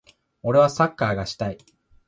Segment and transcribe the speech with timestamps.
[0.41, 1.59] 俺はサッカーがしたい。